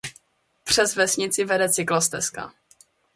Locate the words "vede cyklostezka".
1.45-2.53